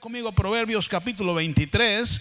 [0.00, 2.20] conmigo Proverbios capítulo 23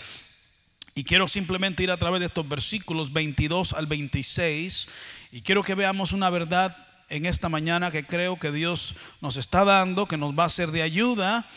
[0.93, 4.87] y quiero simplemente ir a través de estos versículos 22 al 26
[5.31, 6.77] y quiero que veamos una verdad
[7.09, 10.69] en esta mañana que creo que Dios nos está dando, que nos va a ser
[10.69, 11.47] de ayuda,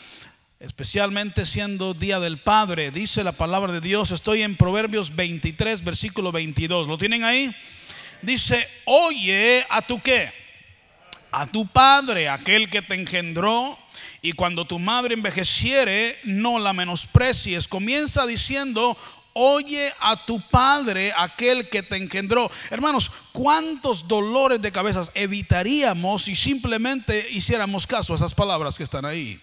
[0.59, 2.89] especialmente siendo Día del Padre.
[2.89, 6.87] Dice la palabra de Dios, estoy en Proverbios 23, versículo 22.
[6.87, 7.55] ¿Lo tienen ahí?
[8.23, 10.31] Dice, oye a tu qué?
[11.29, 13.77] A tu padre, aquel que te engendró
[14.21, 17.67] y cuando tu madre envejeciere, no la menosprecies.
[17.67, 18.97] Comienza diciendo,
[19.33, 22.49] oye a tu padre, aquel que te engendró.
[22.71, 29.05] Hermanos, ¿cuántos dolores de cabezas evitaríamos si simplemente hiciéramos caso a esas palabras que están
[29.05, 29.39] ahí?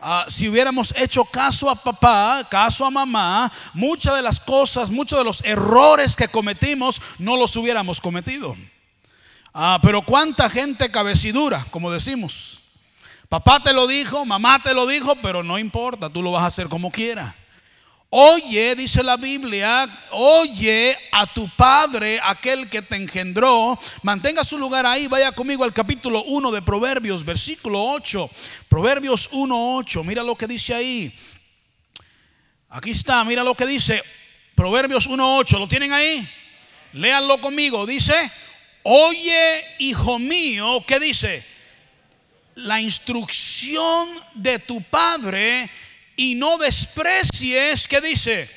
[0.00, 5.18] Ah, si hubiéramos hecho caso a papá, caso a mamá, muchas de las cosas, muchos
[5.18, 8.54] de los errores que cometimos, no los hubiéramos cometido.
[9.52, 12.57] Ah, pero cuánta gente cabecidura, como decimos.
[13.28, 16.46] Papá te lo dijo, mamá te lo dijo, pero no importa, tú lo vas a
[16.46, 17.34] hacer como quieras.
[18.10, 23.78] Oye, dice la Biblia, oye a tu padre, aquel que te engendró.
[24.02, 28.30] Mantenga su lugar ahí, vaya conmigo al capítulo 1 de Proverbios, versículo 8.
[28.66, 31.14] Proverbios 1, 8, mira lo que dice ahí.
[32.70, 34.02] Aquí está, mira lo que dice.
[34.54, 36.26] Proverbios 1, 8, ¿lo tienen ahí?
[36.94, 38.32] Léanlo conmigo, dice,
[38.84, 41.57] oye, hijo mío, ¿qué dice?
[42.58, 45.70] La instrucción de tu padre
[46.16, 48.48] y no desprecies, ¿qué dice?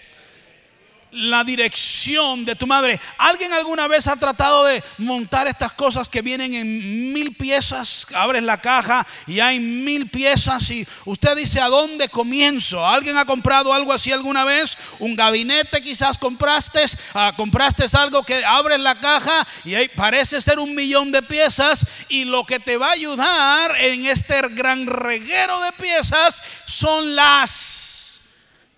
[1.12, 3.00] La dirección de tu madre.
[3.17, 8.08] ¿Alguien alguna vez ha tratado de montar estas cosas que vienen en mil piezas?
[8.14, 12.86] Abres la caja y hay mil piezas y usted dice, ¿a dónde comienzo?
[12.88, 14.78] ¿Alguien ha comprado algo así alguna vez?
[15.00, 20.59] Un gabinete quizás compraste, ah, compraste algo que abres la caja y ahí parece ser
[20.59, 25.59] un millón de piezas y lo que te va a ayudar en este gran reguero
[25.62, 28.22] de piezas son las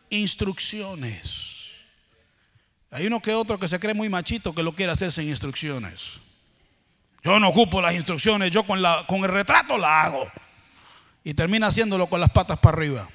[0.10, 1.43] instrucciones.
[2.94, 6.20] Hay uno que otro que se cree muy machito que lo quiere hacer sin instrucciones.
[7.24, 10.32] Yo no ocupo las instrucciones, yo con, la, con el retrato la hago.
[11.24, 13.10] Y termina haciéndolo con las patas para arriba.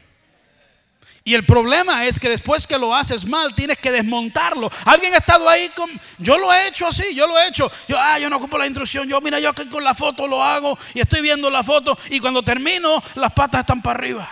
[1.23, 4.69] Y el problema es que después que lo haces mal, tienes que desmontarlo.
[4.85, 5.89] Alguien ha estado ahí con.
[6.19, 7.71] Yo lo he hecho así, yo lo he hecho.
[7.87, 9.07] Yo, ah, yo no ocupo la instrucción.
[9.09, 11.97] Yo, mira, yo aquí con la foto lo hago y estoy viendo la foto.
[12.11, 14.29] Y cuando termino, las patas están para arriba.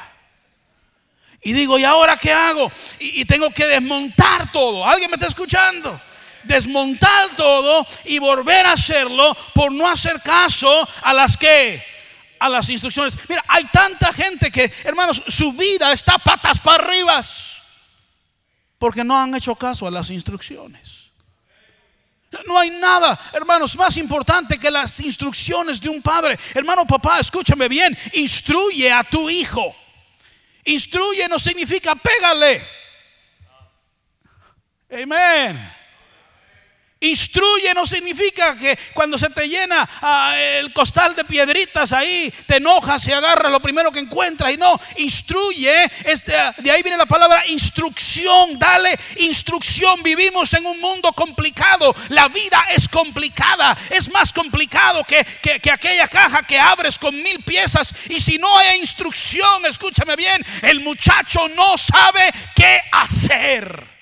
[1.47, 2.73] Y digo, ¿y ahora qué hago?
[2.99, 4.85] Y, tengo que desmontar todo.
[4.85, 6.01] ¿Alguien me está escuchando?
[6.43, 11.81] Desmontar todo y volver a hacerlo por no hacer caso a las que
[12.41, 13.17] a las instrucciones.
[13.29, 17.25] Mira, hay tanta gente que, hermanos, su vida está patas para arriba
[18.77, 21.13] porque no han hecho caso a las instrucciones.
[22.49, 26.37] No hay nada, hermanos, más importante que las instrucciones de un padre.
[26.55, 29.86] Hermano, papá, escúchame bien, instruye a tu hijo.
[30.67, 32.63] Instruye no significa pégale.
[34.91, 35.86] Amén.
[37.07, 42.57] Instruye no significa que cuando se te llena ah, el costal de piedritas ahí te
[42.57, 45.91] enojas y agarras lo primero que encuentras y no, instruye,
[46.59, 50.03] de ahí viene la palabra instrucción, dale instrucción.
[50.03, 55.25] Vivimos en un mundo complicado, la vida es complicada, es más complicado que,
[55.61, 60.45] que aquella caja que abres con mil piezas y si no hay instrucción, escúchame bien,
[60.63, 63.96] el muchacho no sabe qué hacer.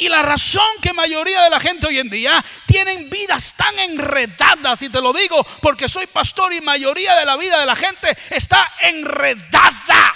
[0.00, 4.80] Y la razón que mayoría de la gente hoy en día tienen vidas tan enredadas,
[4.80, 8.08] y te lo digo porque soy pastor y mayoría de la vida de la gente
[8.30, 10.14] está enredada,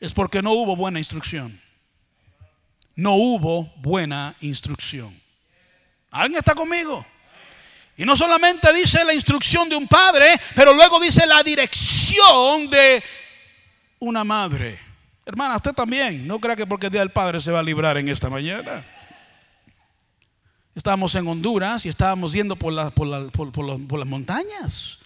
[0.00, 1.60] es porque no hubo buena instrucción.
[2.96, 5.18] No hubo buena instrucción.
[6.10, 7.06] ¿Alguien está conmigo?
[7.96, 13.00] Y no solamente dice la instrucción de un padre, pero luego dice la dirección de
[14.00, 14.89] una madre.
[15.30, 16.26] Hermana, usted también.
[16.26, 18.84] No crea que porque el Día del Padre se va a librar en esta mañana.
[20.74, 24.98] Estábamos en Honduras y estábamos yendo por, por, las montañas.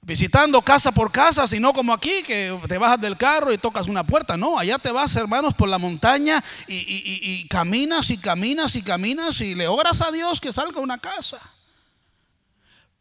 [0.00, 4.02] Visitando casa por casa, sino como aquí, que te bajas del carro y tocas una
[4.02, 4.38] puerta.
[4.38, 9.42] No, allá te vas, hermanos, por la montaña y, y caminas y caminas y caminas
[9.42, 11.38] y le obras a Dios que salga una casa.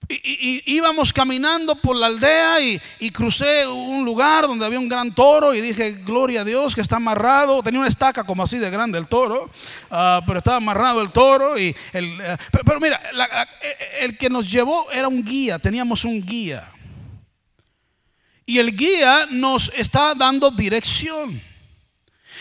[0.09, 5.53] Y, íbamos caminando por la aldea y, crucé un lugar donde había un gran toro
[5.53, 7.61] y dije, gloria a Dios que está amarrado.
[7.61, 9.49] Tenía una estaca como así de grande el toro,
[9.91, 11.59] ah, pero estaba amarrado el toro.
[11.59, 13.01] Y el, eh, pero, mira,
[13.99, 16.69] el que nos llevó era un guía, teníamos un guía.
[18.45, 21.41] Y el guía nos está dando dirección.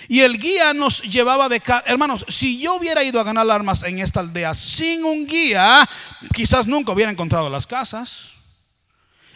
[0.08, 3.98] Y el guía nos llevaba de Hermanos, si yo hubiera ido a ganar armas en
[3.98, 5.88] esta aldea sin un guía,
[6.34, 8.32] quizás nunca hubiera encontrado las casas.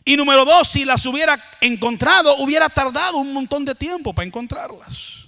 [0.05, 5.20] Y número dos, si las hubiera encontrado, hubiera tardado un montón de tiempo para encontrarlas.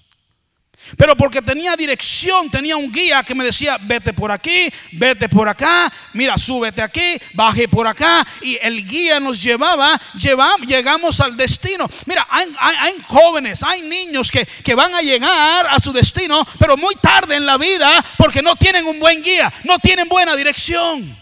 [0.96, 5.48] Pero porque tenía dirección, tenía un guía que me decía, vete por aquí, vete por
[5.48, 8.26] acá, mira, súbete aquí, baje por acá.
[8.42, 11.88] Y el guía nos llevaba, llevamos, llegamos al destino.
[12.06, 16.94] Mira, hay, jóvenes, hay niños que, que van a llegar a su destino, pero muy
[16.96, 21.16] tarde en la vida porque no tienen un buen guía, no tienen buena dirección.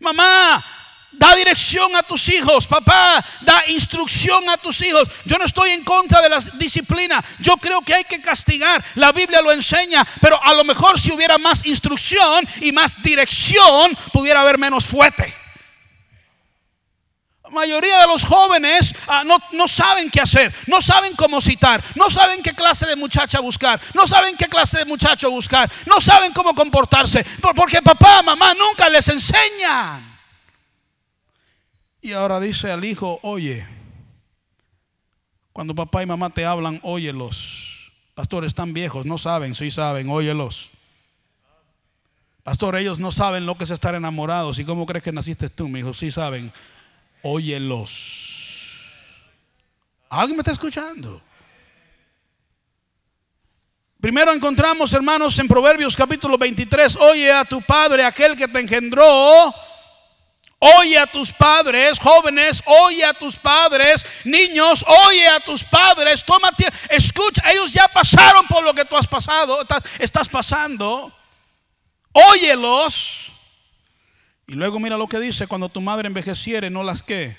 [0.00, 0.64] Mamá,
[1.16, 3.24] Da dirección a tus hijos, papá.
[3.40, 5.08] Da instrucción a tus hijos.
[5.24, 7.24] Yo no estoy en contra de la disciplina.
[7.38, 8.84] Yo creo que hay que castigar.
[8.96, 10.04] La Biblia lo enseña.
[10.20, 15.34] Pero a lo mejor si hubiera más instrucción y más dirección, pudiera haber menos fuerte.
[17.44, 21.84] La mayoría de los jóvenes ah, no, no, saben qué hacer, no saben cómo citar,
[21.94, 26.00] no saben qué clase de muchacha buscar, no saben qué clase de muchacho buscar, no
[26.00, 27.24] saben cómo comportarse,
[27.54, 30.13] porque papá, mamá nunca les enseñan.
[32.04, 33.66] Y ahora dice al hijo, oye,
[35.54, 37.90] cuando papá y mamá te hablan, óyelos.
[38.14, 40.68] Pastor, están viejos, no saben, sí saben, óyelos.
[42.42, 44.58] Pastor, ellos no saben lo que es estar enamorados.
[44.58, 45.94] ¿Y cómo crees que naciste tú, mi hijo?
[45.94, 46.52] Sí saben,
[47.22, 47.94] óyelos.
[50.10, 51.22] ¿Alguien me está escuchando?
[53.98, 59.54] Primero encontramos, hermanos, en Proverbios capítulo 23, oye a tu padre, aquel que te engendró
[60.78, 66.48] Oye a tus padres, jóvenes, oye a tus padres, niños, oye a tus padres, toma
[66.88, 69.60] escucha, ellos ya pasaron por lo que tú has pasado,
[69.98, 71.12] estás, pasando.
[72.12, 73.30] Óyelos.
[74.46, 77.36] Y luego mira lo que dice, cuando tu madre envejeciere, no las que.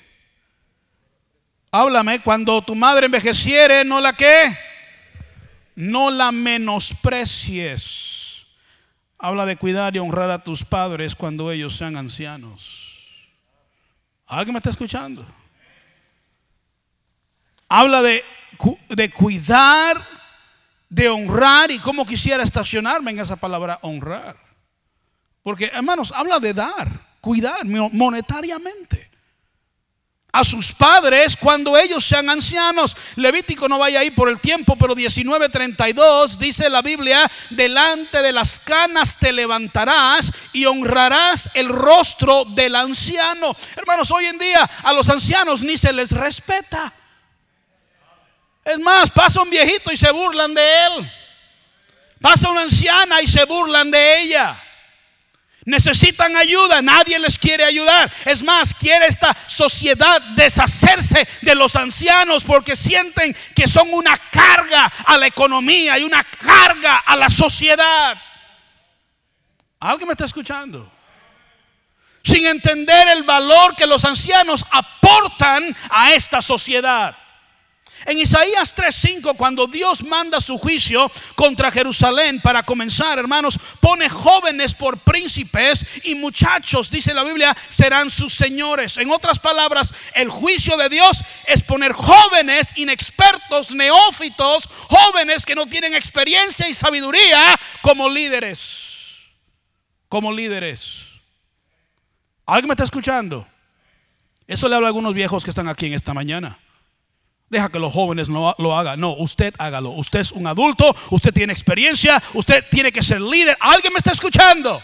[1.71, 4.55] Háblame, cuando tu madre envejeciere, no la que.
[5.73, 8.45] No la menosprecies.
[9.17, 12.94] Habla de cuidar y honrar a tus padres cuando ellos sean ancianos.
[14.27, 15.25] ¿Alguien me está escuchando?
[17.67, 18.23] Habla de,
[18.89, 20.01] de cuidar,
[20.89, 24.37] de honrar y cómo quisiera estacionarme en esa palabra honrar.
[25.43, 26.89] Porque, hermanos, habla de dar,
[27.21, 29.14] cuidar monetariamente
[30.35, 32.95] a sus padres cuando ellos sean ancianos.
[33.15, 38.59] Levítico no vaya ahí por el tiempo, pero 19:32 dice la Biblia, delante de las
[38.59, 43.55] canas te levantarás y honrarás el rostro del anciano.
[43.77, 46.93] Hermanos, hoy en día a los ancianos ni se les respeta.
[48.65, 51.11] Es más, pasa un viejito y se burlan de él.
[52.19, 54.61] Pasa una anciana y se burlan de ella.
[55.65, 58.11] Necesitan ayuda, nadie les quiere ayudar.
[58.23, 64.85] Es más, quiere esta sociedad deshacerse de los ancianos porque sienten que son una carga
[65.07, 68.15] a la economía y una carga a la sociedad.
[69.79, 70.91] ¿Alguien me está escuchando?
[72.23, 77.17] Sin entender el valor que los ancianos aportan a esta sociedad.
[78.03, 84.73] En Isaías 3:5, cuando Dios manda su juicio contra Jerusalén para comenzar, hermanos, pone jóvenes
[84.73, 88.97] por príncipes y muchachos, dice la Biblia, serán sus señores.
[88.97, 95.65] En otras palabras, el juicio de Dios es poner jóvenes inexpertos, neófitos, jóvenes que no
[95.65, 99.19] tienen experiencia y sabiduría como líderes.
[100.09, 101.05] Como líderes.
[102.45, 103.47] ¿Alguien me está escuchando?
[104.47, 106.59] Eso le habla a algunos viejos que están aquí en esta mañana.
[107.49, 108.99] Deja que los jóvenes lo, lo hagan.
[108.99, 109.91] No, usted hágalo.
[109.91, 113.55] Usted es un adulto, usted tiene experiencia, usted tiene que ser líder.
[113.59, 114.81] ¿Alguien me está escuchando?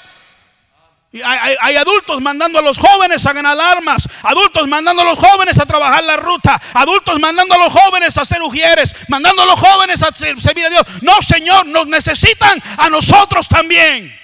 [1.14, 5.66] Hay, adultos mandando a los jóvenes a ganar armas, adultos mandando a los jóvenes a
[5.66, 10.02] trabajar la ruta, adultos mandando a los jóvenes a ser ujieres, mandando a los jóvenes
[10.04, 10.84] a servir a Dios.
[11.02, 14.18] No, Señor, nos necesitan a nosotros también.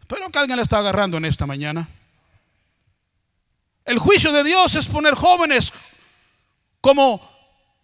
[0.00, 1.86] Espero que alguien le está agarrando en esta mañana.
[3.84, 5.74] El juicio de Dios es poner jóvenes
[6.80, 7.28] como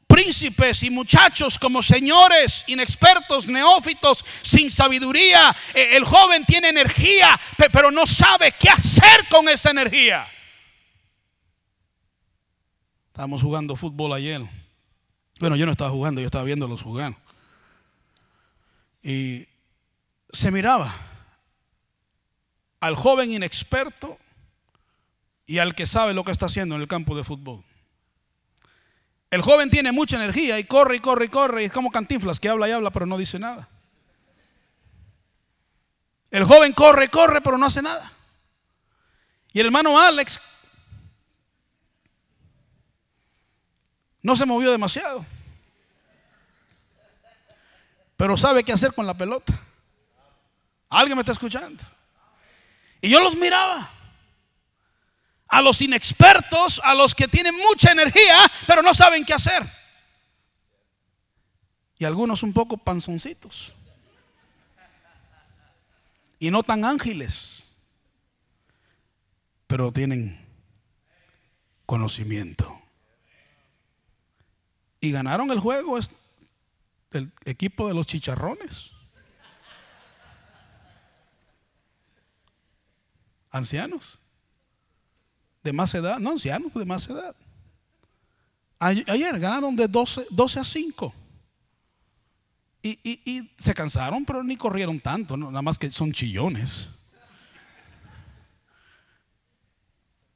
[0.07, 5.55] príncipes y muchachos, como señores inexpertos, neófitos, sin sabiduría.
[5.75, 7.39] E, el joven tiene energía,
[7.73, 10.27] pero no sabe qué hacer con esa energía.
[13.09, 14.43] Estábamos jugando fútbol ayer.
[15.39, 17.17] Bueno, yo no estaba jugando, yo estaba viéndolos jugar.
[19.03, 19.47] Y
[20.31, 20.95] se miraba
[22.81, 24.19] al joven inexperto
[25.47, 27.63] y al que sabe lo que está haciendo en el campo de fútbol.
[29.31, 32.39] El joven tiene mucha energía y corre y corre y corre y es como cantinflas
[32.39, 33.69] que habla y habla pero no dice nada.
[36.31, 38.13] El joven corre corre pero no hace nada.
[39.53, 40.41] Y el hermano Alex
[44.23, 45.25] no se movió demasiado.
[48.17, 49.53] Pero sabe qué hacer con la pelota.
[50.89, 51.83] ¿Alguien me está escuchando?
[53.01, 53.91] Y yo los miraba.
[55.49, 59.63] A los inexpertos, a los que tienen mucha energía, pero no saben qué hacer.
[61.99, 63.73] Y algunos un poco panzoncitos.
[66.39, 67.65] Y no tan ángeles,
[69.67, 70.45] pero tienen
[71.87, 72.83] conocimiento.
[75.01, 75.97] Y ganaron el juego
[77.13, 78.91] el equipo de los chicharrones.
[83.51, 84.19] Ancianos.
[85.67, 86.21] De más edad.
[86.21, 87.35] No, ancianos de más edad.
[88.79, 91.15] Ayer ganaron de 12, 12 a 5.
[92.85, 96.89] Y, se cansaron, pero ni corrieron tanto, nada más que son chillones.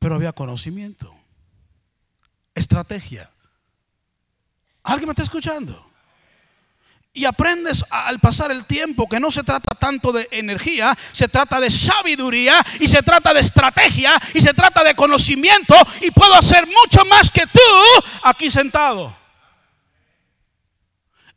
[0.00, 1.14] Pero había conocimiento,
[2.52, 3.30] estrategia.
[4.82, 5.89] ¿Alguien me está escuchando?
[7.12, 11.58] Y aprendes al pasar el tiempo que no se trata tanto de energía, se trata
[11.58, 16.66] de sabiduría y se trata de estrategia y se trata de conocimiento y puedo hacer
[16.68, 17.60] mucho más que tú
[18.22, 19.19] aquí sentado.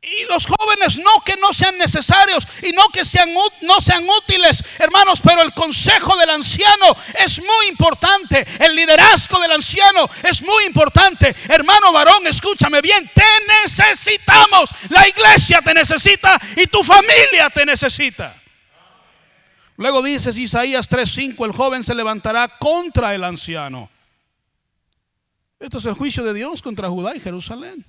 [0.03, 3.29] Y los jóvenes no que no sean necesarios y no que sean,
[3.61, 6.93] no sean útiles, hermanos, pero el consejo del anciano
[7.23, 8.45] es muy importante.
[8.59, 11.33] El liderazgo del anciano es muy importante.
[11.47, 13.23] Hermano varón, escúchame bien, te
[13.63, 14.71] necesitamos.
[14.89, 18.41] La iglesia te necesita y tu familia te necesita.
[19.77, 23.89] Luego dices Isaías 3:5, el joven se levantará contra el anciano.
[25.59, 27.85] Esto es el juicio de Dios contra Judá y Jerusalén.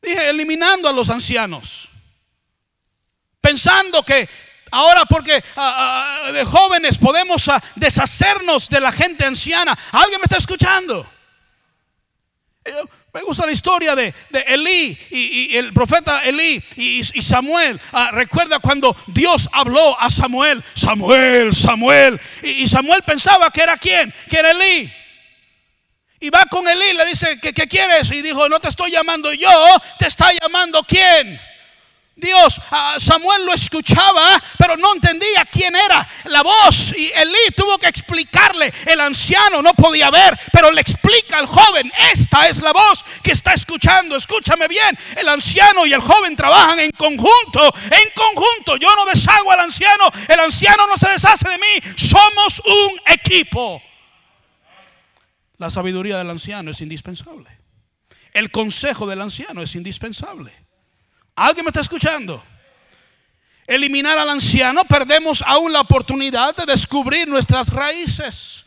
[0.00, 1.88] Dije, eliminando a los ancianos.
[3.40, 4.28] Pensando que
[4.70, 9.76] ahora porque ah, ah, de jóvenes podemos ah, deshacernos de la gente anciana.
[9.92, 11.08] ¿Alguien me está escuchando?
[12.64, 12.72] Eh,
[13.14, 14.14] me gusta la historia de,
[14.46, 17.80] Elí y, el profeta Elí y, Samuel.
[18.12, 22.20] recuerda cuando Dios habló a Samuel, Samuel, Samuel.
[22.42, 24.92] Y, Samuel pensaba que era quién, que era Elí.
[26.20, 28.10] Y va con Elí, le dice, ¿qué, ¿qué, quieres?
[28.10, 29.50] Y dijo, no te estoy llamando yo,
[29.98, 31.40] te está llamando quién.
[32.18, 32.60] Dios,
[32.98, 36.92] Samuel lo escuchaba, pero no entendía quién era la voz.
[36.96, 41.92] Y Elí tuvo que explicarle, el anciano no podía ver, pero le explica al joven,
[42.12, 46.80] esta es la voz que está escuchando, escúchame bien, el anciano y el joven trabajan
[46.80, 48.76] en conjunto, en conjunto.
[48.76, 53.80] Yo no deshago al anciano, el anciano no se deshace de mí, somos un equipo.
[55.58, 57.50] La sabiduría del anciano es indispensable.
[58.32, 60.52] El consejo del anciano es indispensable.
[61.34, 62.42] ¿Alguien me está escuchando?
[63.66, 68.64] Eliminar al anciano, perdemos aún la oportunidad de descubrir nuestras raíces.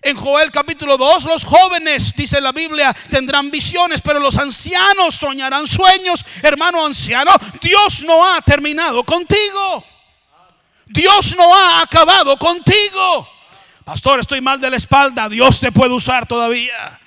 [0.00, 5.66] En Joel capítulo 2, los jóvenes, dice la Biblia, tendrán visiones, pero los ancianos soñarán
[5.66, 6.24] sueños.
[6.42, 9.84] Hermano anciano, Dios no ha terminado contigo.
[10.86, 13.28] Dios no ha acabado contigo.
[13.88, 17.00] Pastor, estoy mal de la espalda, Dios te puede usar todavía.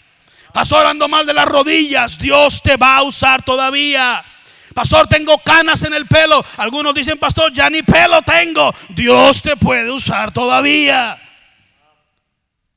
[0.51, 4.25] Pastor, ando mal de las rodillas, Dios te va a usar todavía.
[4.73, 6.43] Pastor, tengo canas en el pelo.
[6.57, 8.73] Algunos dicen, pastor, ya ni pelo tengo.
[8.89, 11.21] Dios te puede usar todavía.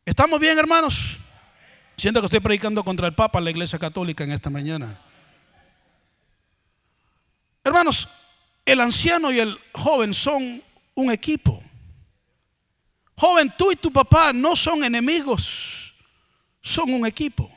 [0.04, 1.16] ¿Estamos bien, hermanos?
[1.96, 4.98] Siento que estoy predicando contra el Papa la iglesia católica en esta mañana.
[7.64, 8.06] Hermanos,
[8.66, 10.62] el anciano y el joven son
[10.94, 11.63] un equipo.
[13.24, 15.94] Joven, tú y tu papá no son enemigos,
[16.60, 17.50] son un equipo.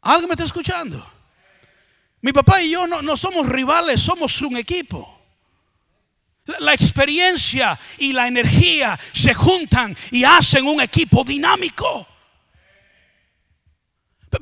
[0.00, 1.06] ¿Alguien me está escuchando?
[2.22, 5.20] Mi papá y yo no, no somos rivales, somos un equipo.
[6.60, 12.08] La experiencia y la energía se juntan y hacen un equipo dinámico.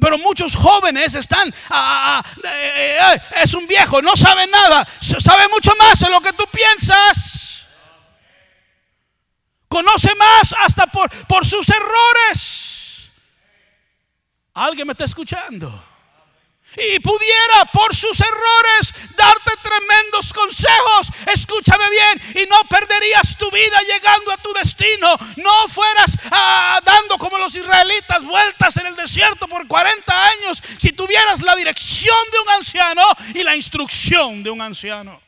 [0.00, 4.86] Pero muchos jóvenes están, ah, ah, ah, eh, eh, es un viejo, no sabe nada,
[5.00, 7.49] sabe mucho más de lo que tú piensas.
[9.70, 13.08] Conoce más hasta por, por sus errores.
[14.52, 15.86] ¿Alguien me está escuchando?
[16.76, 21.10] Y pudiera por sus errores darte tremendos consejos.
[21.32, 25.16] Escúchame bien y no perderías tu vida llegando a tu destino.
[25.36, 30.90] No fueras ah, dando como los israelitas vueltas en el desierto por 40 años si
[30.90, 33.02] tuvieras la dirección de un anciano
[33.34, 35.20] y la instrucción de un anciano.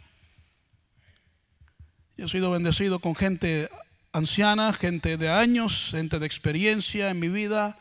[2.17, 3.71] Yo he sido bendecido con gente
[4.13, 7.79] anciana, gente de años, gente de experiencia en mi vida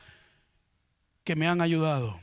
[1.24, 2.20] que me han ayudado.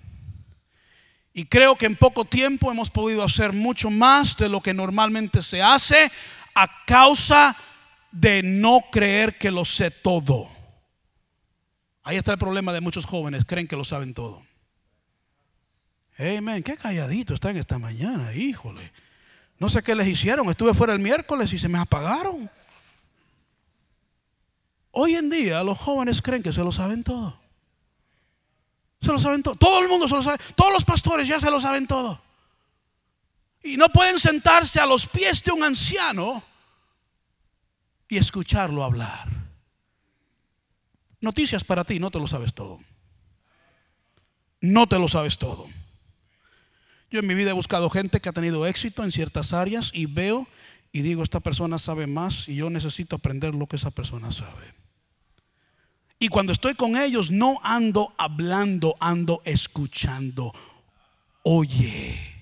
[1.32, 5.42] Y creo que en poco tiempo hemos podido hacer mucho más de lo que normalmente
[5.42, 6.10] se hace
[6.54, 7.56] a causa
[8.10, 10.48] de no creer que lo sé todo.
[12.02, 14.42] Ahí está el problema de muchos jóvenes, creen que lo saben todo.
[16.18, 18.90] Amén, qué calladito están esta mañana, híjole.
[19.58, 22.50] No sé qué les hicieron, estuve fuera el miércoles y se me apagaron.
[25.00, 27.38] Hoy en día los jóvenes creen que se lo saben todo.
[29.00, 29.54] Se lo saben todo.
[29.54, 30.38] Todo el mundo se lo sabe.
[30.56, 32.20] Todos los pastores ya se lo saben todo.
[33.62, 36.42] Y no pueden sentarse a los pies de un anciano
[38.08, 39.28] y escucharlo hablar.
[41.20, 42.80] Noticias para ti, no te lo sabes todo.
[44.60, 45.68] No te lo sabes todo.
[47.08, 50.06] Yo en mi vida he buscado gente que ha tenido éxito en ciertas áreas y
[50.06, 50.48] veo
[50.90, 54.76] y digo, esta persona sabe más y yo necesito aprender lo que esa persona sabe.
[56.18, 60.52] Y cuando estoy con ellos no ando hablando, ando escuchando.
[61.42, 62.38] Oye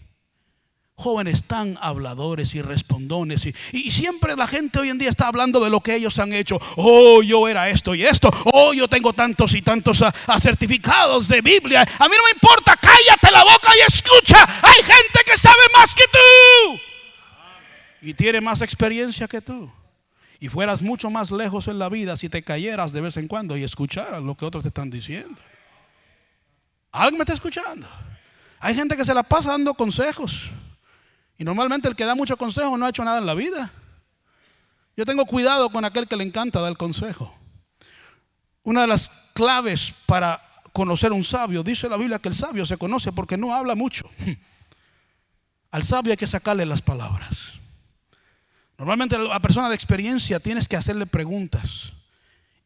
[0.96, 3.46] jóvenes tan habladores y respondones.
[3.72, 6.58] Y, siempre la gente hoy en día está hablando de lo que ellos han hecho.
[6.76, 8.30] Oh, yo era esto y esto.
[8.46, 11.82] Oh, yo tengo tantos y tantos ah, certificados de Biblia.
[11.82, 14.42] A mí no me importa, cállate la boca y escucha.
[14.62, 16.80] Hay gente que sabe más que tú.
[18.02, 19.70] Y tiene más experiencia que tú.
[20.38, 23.56] Y fueras mucho más lejos en la vida si te cayeras de vez en cuando
[23.56, 25.40] y escucharas lo que otros te están diciendo.
[26.92, 27.86] ¿Alguien me está escuchando?
[28.60, 30.50] Hay gente que se la pasa dando consejos.
[31.38, 33.70] Y normalmente el que da mucho consejo no ha hecho nada en la vida.
[34.96, 37.34] Yo tengo cuidado con aquel que le encanta dar consejo.
[38.62, 40.40] Una de las claves para
[40.72, 44.08] conocer un sabio, dice la Biblia que el sabio se conoce porque no habla mucho.
[45.70, 47.54] Al sabio hay que sacarle las palabras.
[48.78, 51.92] Normalmente la persona de experiencia tienes que hacerle preguntas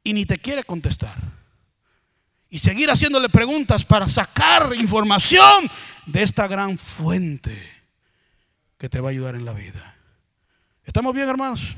[0.02, 1.16] y ni te quiere contestar.
[2.48, 5.70] Y seguir haciéndole preguntas para sacar información
[6.06, 7.56] de esta gran fuente
[8.76, 9.94] que te va a ayudar en la vida.
[10.84, 11.76] ¿Estamos bien, hermanos?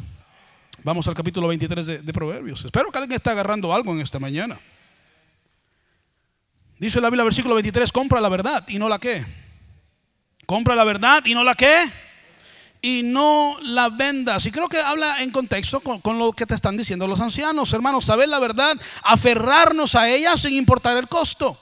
[0.82, 2.64] Vamos al capítulo 23 de, Proverbios.
[2.64, 4.58] Espero que alguien esté agarrando algo en esta mañana.
[6.78, 9.24] Dice la Biblia, versículo 23, compra la verdad y no la qué.
[10.46, 11.84] Compra la verdad y no la qué.
[12.82, 14.44] Y no la vendas.
[14.44, 17.72] Y creo que habla en contexto con, lo que te están diciendo los ancianos.
[17.72, 21.56] Hermanos, saber la verdad, aferrarnos a ella sin importar el costo.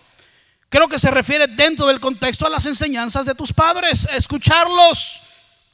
[0.70, 5.20] Creo que se refiere dentro del contexto a las enseñanzas de tus padres, escucharlos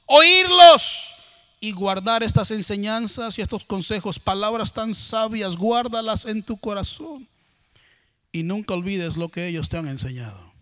[0.07, 1.15] oírlos
[1.61, 7.29] y guardar estas enseñanzas y estos consejos, palabras tan sabias, guárdalas en tu corazón
[8.33, 10.55] y nunca olvides lo que ellos te han enseñado.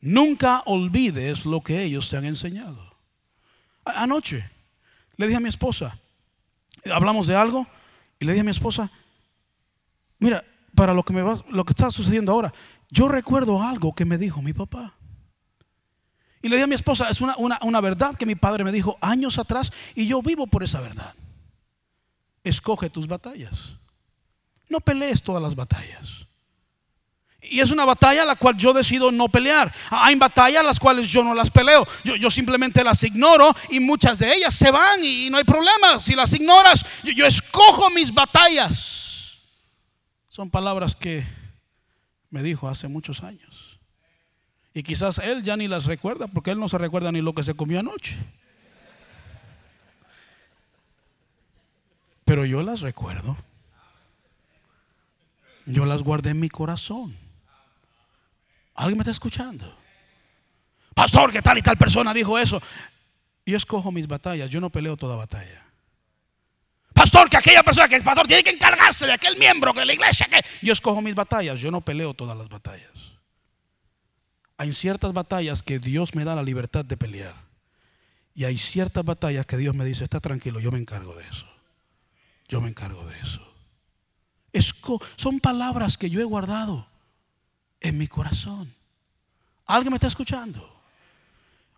[0.00, 2.89] Nunca olvides lo que ellos te han enseñado.
[3.84, 4.48] Anoche
[5.16, 5.98] le dije a mi esposa,
[6.92, 7.66] hablamos de algo
[8.18, 8.90] y le dije a mi esposa,
[10.18, 12.52] mira, para lo que me va, lo que está sucediendo ahora,
[12.90, 14.94] yo recuerdo algo que me dijo mi papá.
[16.42, 19.38] Y le dije a mi esposa, es una, verdad que mi padre me dijo años
[19.38, 21.14] atrás y yo vivo por esa verdad.
[22.42, 23.76] Escoge tus batallas.
[24.68, 26.19] No pelees todas las batallas.
[27.42, 29.72] Y es una batalla la cual yo decido no pelear.
[29.90, 31.86] Hay batallas las cuales yo no las peleo.
[32.04, 36.02] Yo, simplemente las ignoro y muchas de ellas se van y no hay problema.
[36.02, 39.38] Si las ignoras, yo escojo mis batallas.
[40.28, 41.24] Son palabras que
[42.28, 43.80] me dijo hace muchos años.
[44.72, 47.42] Y quizás él ya ni las recuerda porque él no se recuerda ni lo que
[47.42, 48.16] se comió anoche.
[52.24, 53.36] Pero yo las recuerdo.
[55.66, 57.16] Yo las guardé en mi corazón.
[58.80, 59.76] ¿Alguien me está escuchando?
[60.94, 62.60] Pastor, que tal y tal persona dijo eso.
[63.46, 65.64] Yo escojo mis batallas, yo no peleo toda batalla.
[66.92, 69.92] Pastor, que aquella persona que es pastor tiene que encargarse de aquel miembro de la
[69.92, 70.26] iglesia.
[70.26, 70.42] Que...
[70.62, 73.10] Yo escojo mis batallas, yo no peleo todas las batallas
[74.60, 77.34] hay ciertas batallas que Dios me da la libertad de pelear.
[78.34, 81.46] Y hay ciertas batallas que Dios me dice, está tranquilo, yo me encargo de eso.
[82.46, 83.40] Yo me encargo de eso.
[85.16, 86.89] son palabras que yo he guardado
[87.80, 88.72] en mi corazón.
[89.66, 90.80] ¿Alguien me está escuchando?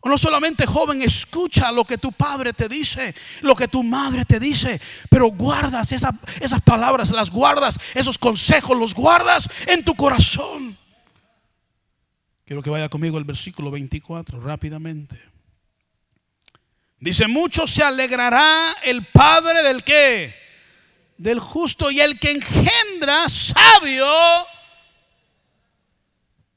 [0.05, 4.41] No solamente joven, escucha lo que tu padre te dice, lo que tu madre te
[4.41, 10.77] dice, pero guardas esas palabras, las guardas, esos consejos los guardas en tu corazón.
[12.45, 15.19] Quiero que vaya conmigo el versículo 24 rápidamente.
[16.99, 20.35] Dice, mucho se alegrará el Padre del que?
[21.17, 24.07] Del justo y el que engendra sabio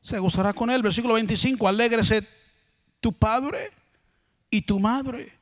[0.06, 0.84] se gozará con él.
[0.84, 2.28] Versículo 25, alégrese
[3.02, 3.72] tu Padre
[4.50, 5.34] y tu Madre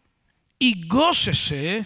[0.57, 1.85] y gócese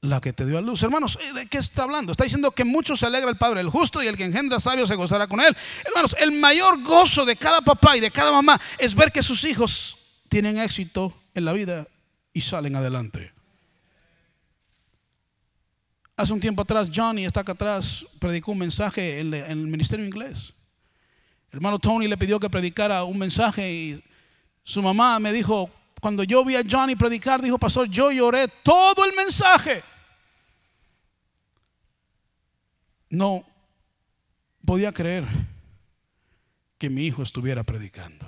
[0.00, 0.82] la que te dio a luz.
[0.82, 2.12] Hermanos, eh, ¿de qué está hablando?
[2.12, 4.86] Está diciendo que mucho se alegra el Padre el justo y el que engendra sabio
[4.86, 5.54] se gozará con él.
[5.84, 9.44] Hermanos, el mayor gozo de cada papá y de cada mamá es ver que sus
[9.44, 9.98] hijos
[10.30, 11.86] tienen éxito en la vida
[12.32, 13.30] y salen adelante.
[16.16, 20.54] Hace un tiempo atrás, Johnny está acá atrás, predicó un mensaje en, el ministerio inglés.
[21.52, 24.04] Hermano Tony le pidió que predicara un mensaje y
[24.64, 29.04] su mamá me dijo, cuando yo vi a Johnny predicar, dijo, pastor, yo lloré todo
[29.04, 29.84] el mensaje.
[33.12, 33.44] no
[34.64, 35.24] podía creer
[36.78, 38.26] que mi hijo estuviera predicando.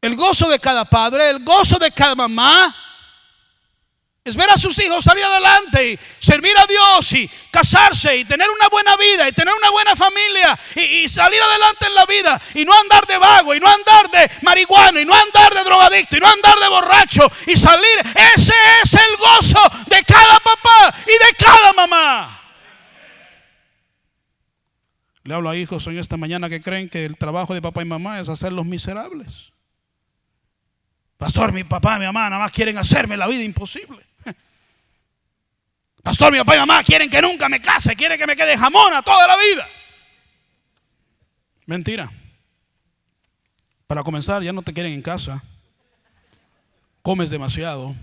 [0.00, 2.74] El gozo de cada padre, el gozo de cada mamá,
[4.26, 8.48] es ver a sus hijos salir adelante y servir a Dios y casarse y tener
[8.48, 12.64] una buena vida y tener una buena familia y, salir adelante en la vida y
[12.64, 16.20] no andar de vago y no andar de marihuana y no andar de drogadicto y
[16.20, 17.98] no andar de borracho y salir.
[18.34, 22.40] Ese es el gozo de cada papá y de cada mamá.
[25.22, 27.84] Le hablo a hijos hoy esta mañana que creen que el trabajo de papá y
[27.84, 29.52] mamá es hacerlos miserables.
[31.18, 34.13] Pastor, mi papá y mi mamá nada más quieren hacerme la vida imposible.
[36.04, 39.00] Pastor, mi papá y mamá quieren que nunca me case, quieren que me quede jamona
[39.00, 39.66] toda la vida.
[41.64, 42.12] Mentira.
[43.86, 45.42] Para comenzar, ya no te quieren en casa.
[47.00, 47.96] Comes demasiado.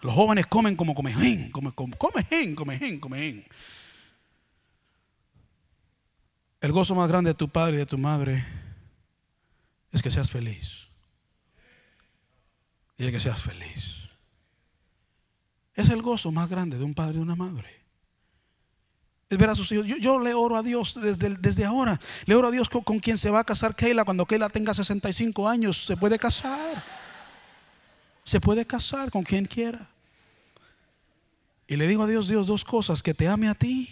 [0.00, 3.44] Los jóvenes comen como comen, comen, comen, comen, comen.
[6.60, 8.44] El gozo más grande de tu padre y de tu madre
[9.90, 10.86] es que seas feliz.
[12.96, 13.95] Y es que seas feliz.
[15.76, 17.84] Es el gozo más grande de un padre y una madre.
[19.28, 19.86] Es ver a sus hijos.
[19.86, 22.00] Yo, le oro a Dios desde, desde ahora.
[22.24, 24.72] Le oro a Dios con, con, quien se va a casar Keila cuando Keila tenga
[24.72, 25.84] 65 años.
[25.84, 26.82] Se puede casar.
[28.24, 29.90] Se puede casar con quien quiera.
[31.66, 33.02] Y le digo a Dios, Dios, dos cosas.
[33.02, 33.90] Que te ame a ti,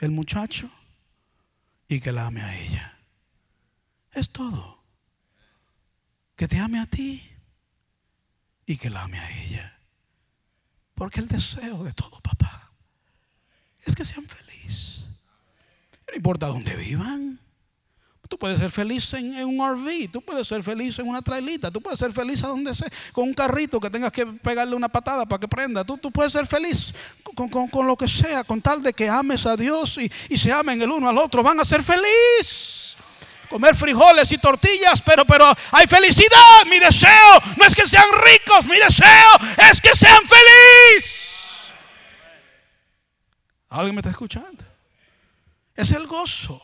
[0.00, 0.68] el muchacho,
[1.86, 2.98] y que la ame a ella.
[4.12, 4.82] Es todo.
[6.34, 7.22] Que te ame a ti
[8.66, 9.78] y que la ame a ella.
[10.94, 12.72] Porque el deseo de todo papá
[13.84, 15.06] es que sean felices.
[16.08, 17.40] No importa dónde vivan.
[18.28, 21.80] Tú puedes ser feliz en, un RV, tú puedes ser feliz en una trailita, tú
[21.80, 25.26] puedes ser feliz a donde sea, con un carrito que tengas que pegarle una patada
[25.26, 25.84] para que prenda.
[25.84, 26.94] Tú, tú puedes ser feliz
[27.34, 30.80] con, lo que sea, con tal de que ames a Dios y, y se amen
[30.80, 31.42] el uno al otro.
[31.42, 32.73] Van a ser felices
[33.48, 36.64] comer frijoles y tortillas, pero, pero hay felicidad.
[36.68, 39.30] Mi deseo no es que sean ricos, mi deseo
[39.70, 41.72] es que sean felices.
[43.68, 44.64] ¿Alguien me está escuchando?
[45.74, 46.62] Es el gozo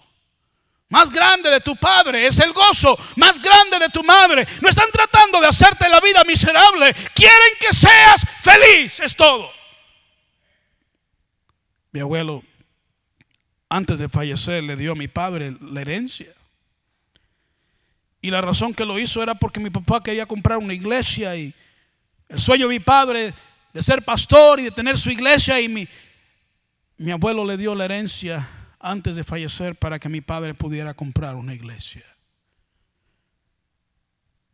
[0.91, 4.47] más grande de tu padre, es el gozo más grande de tu madre.
[4.61, 9.51] No están tratando de hacerte la vida miserable, quieren que seas feliz, es todo.
[11.93, 12.45] Mi abuelo,
[13.69, 16.33] antes de fallecer, le dio a mi padre la herencia.
[18.21, 21.55] Y la razón que lo hizo era porque mi papá quería comprar una iglesia y
[22.29, 23.35] el sueño de mi padre
[23.73, 25.89] de ser pastor y de tener su iglesia y mi,
[26.99, 28.47] mi abuelo le dio la herencia
[28.79, 32.05] antes de fallecer para que mi padre pudiera comprar una iglesia.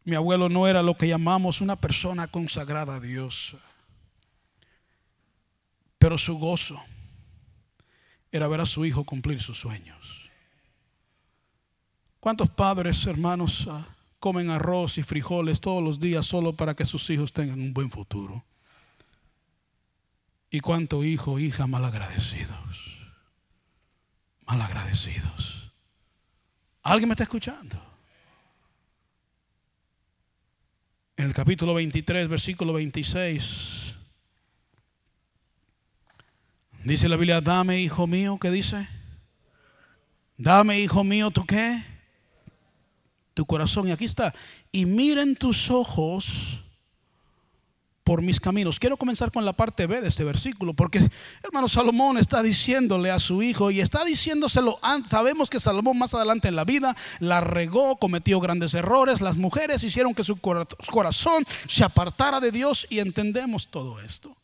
[0.04, 3.56] Mi abuelo no era lo que llamamos una persona consagrada a Dios,
[5.98, 6.80] pero su gozo
[8.30, 10.15] era ver a su hijo cumplir sus sueños.
[12.26, 13.86] ¿Cuántos padres, hermanos, ah,
[14.18, 17.88] comen arroz y frijoles todos los días solo para que sus hijos tengan un buen
[17.88, 18.44] futuro?
[20.50, 22.98] ¿Y cuántos hijo, hija malagradecidos?
[24.44, 25.72] Malagradecidos.
[26.82, 27.80] ¿Alguien me está escuchando?
[31.16, 33.94] En el capítulo 23, versículo 26,
[36.82, 38.88] dice la Biblia, dame, hijo mío, ¿qué dice?
[40.36, 41.94] Dame, hijo mío, ¿tú qué?
[43.36, 43.86] Tu corazón.
[43.86, 44.34] Y aquí está.
[44.72, 46.62] Y miren tus ojos
[48.02, 48.78] por mis caminos.
[48.78, 51.06] Quiero comenzar con la parte B de este versículo, porque
[51.42, 54.78] hermano Salomón está diciéndole a su hijo y está diciéndoselo.
[55.06, 59.20] Sabemos que Salomón más adelante en la vida la regó, cometió grandes errores.
[59.20, 64.35] Las mujeres hicieron que su corazón se apartara de Dios y entendemos todo esto.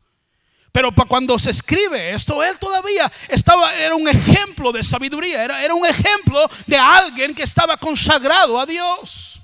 [0.73, 5.75] Pero cuando se escribe esto, él todavía estaba, era un ejemplo de sabiduría, era, era
[5.75, 9.41] un ejemplo de alguien que estaba consagrado a Dios.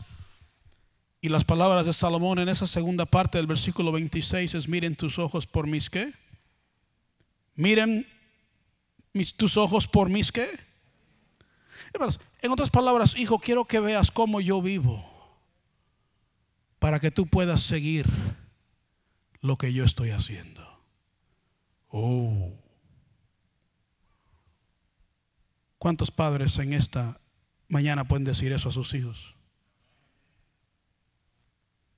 [1.20, 5.18] Y las palabras de Salomón en esa segunda parte del versículo 26 es, miren tus
[5.18, 6.14] ojos por mis qué.
[7.54, 8.06] Miren
[9.36, 10.58] tus ojos por mis qué.
[12.40, 15.04] en otras palabras, hijo, quiero que veas cómo yo vivo
[16.78, 18.06] para que tú puedas seguir
[19.40, 20.67] lo que yo estoy haciendo.
[21.90, 22.52] Oh.
[25.78, 27.20] ¿Cuántos padres en esta
[27.68, 29.34] mañana pueden decir eso a sus hijos?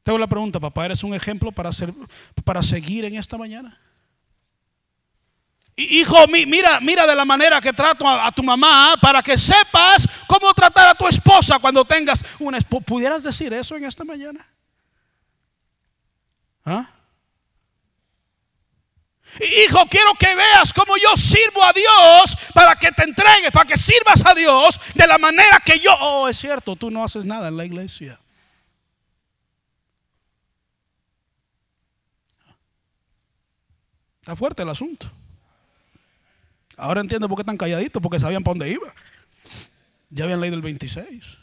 [0.02, 1.70] Tengo la pregunta, papá, ¿eres un ejemplo para,
[2.44, 3.78] para seguir en esta mañana?
[5.76, 10.52] Hijo, mira, mira de la manera que trato a, tu mamá para que sepas cómo
[10.52, 12.84] tratar a tu esposa cuando tengas una esposa.
[12.84, 14.46] ¿Pudieras decir eso en esta mañana?
[16.64, 16.90] ¿Ah?
[19.38, 23.76] Hijo, quiero que veas cómo yo sirvo a Dios para que te entregue, para que
[23.76, 25.94] sirvas a Dios de la manera que yo...
[26.00, 28.18] Oh, es cierto, tú no haces nada en la iglesia.
[34.20, 35.10] Está fuerte el asunto.
[36.76, 38.92] Ahora entiendo por qué están calladitos, porque sabían para dónde iba.
[40.10, 41.38] Ya habían leído el 26.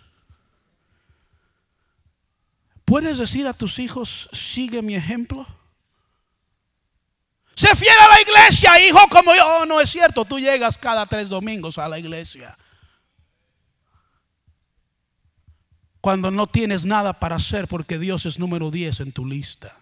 [2.85, 5.45] ¿Puedes decir a tus hijos, sigue mi ejemplo?
[7.57, 9.43] Se fiel a la iglesia, hijo, como yo.
[9.43, 12.55] Oh, no es cierto, tú llegas cada tres domingos a la iglesia.
[15.99, 19.75] Cuando no tienes nada para hacer porque Dios es número 10 en tu lista.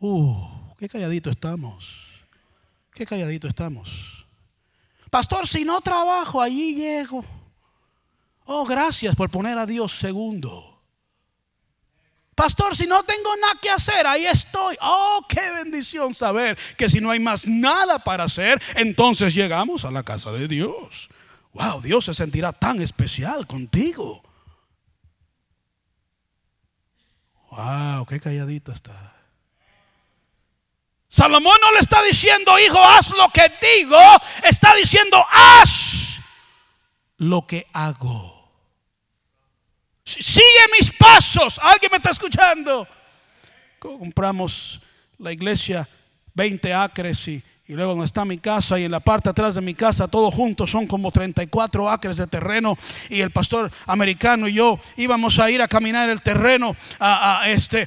[0.00, 2.04] Uh, qué calladito estamos.
[2.92, 4.26] Qué calladito estamos.
[5.10, 7.24] Pastor, si no trabajo, allí llego.
[8.44, 10.77] Oh, gracias por poner a Dios segundo.
[12.38, 14.76] Pastor, si no tengo nada que hacer, ahí estoy.
[14.80, 19.90] Oh, qué bendición saber que si no hay más nada para hacer, entonces llegamos a
[19.90, 21.10] la casa de Dios.
[21.52, 24.22] Wow, Dios se sentirá tan especial contigo.
[27.50, 29.16] Wow, qué calladito está.
[31.08, 33.98] Salomón no le está diciendo, hijo, haz lo que digo.
[34.44, 36.20] Está diciendo, haz
[37.16, 38.37] lo que hago.
[40.08, 41.60] Sigue mis pasos.
[41.62, 42.88] ¿Alguien me está escuchando?
[43.78, 44.80] Compramos
[45.18, 45.86] la iglesia
[46.34, 49.74] 20 acres y, luego donde está mi casa y en la parte atrás de mi
[49.74, 52.78] casa, todos juntos son como 34 acres de terreno.
[53.10, 57.86] Y el pastor americano y yo íbamos a ir a caminar el terreno a, este,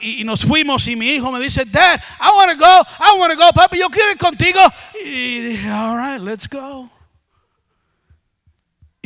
[0.00, 0.88] y, nos fuimos.
[0.88, 3.78] Y mi hijo me dice, Dad, I want to go, I want to go, papi,
[3.78, 4.60] yo quiero ir contigo.
[5.04, 6.88] Y dije, All right, let's go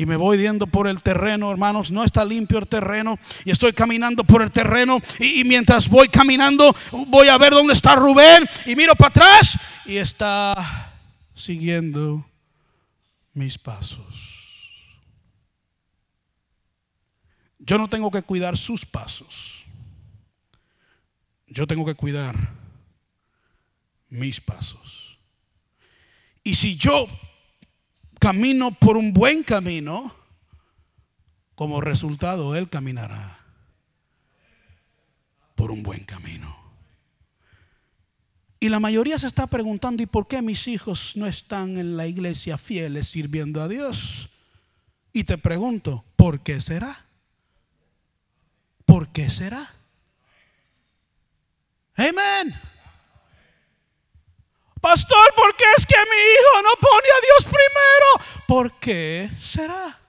[0.03, 3.73] y me voy yendo por el terreno, hermanos, no está limpio el terreno y estoy
[3.73, 6.75] caminando por el terreno y, mientras voy caminando
[7.07, 10.93] voy a ver dónde está Rubén y miro para atrás y está
[11.35, 12.27] siguiendo
[13.33, 14.03] mis pasos.
[17.61, 19.63] Yo no tengo que cuidar sus pasos.
[21.47, 22.37] Yo tengo que cuidar
[24.09, 25.17] mis pasos.
[26.43, 27.07] Y si yo
[28.23, 30.15] camino por un buen camino,
[31.57, 33.41] como resultado Él caminará
[35.57, 36.57] por un buen camino.
[38.61, 42.07] Y la mayoría se está preguntando, ¿y por qué mis hijos no están en la
[42.07, 44.31] iglesia fieles sirviendo a Dios?
[45.13, 47.07] Y te pregunto, ¿por qué será?
[48.87, 49.69] ¿Por qué será?
[51.97, 52.55] Amén.
[54.83, 58.45] Pastor, ¿por qué es que mi hijo no pone a Dios primero?
[58.49, 60.01] ¿Por qué será?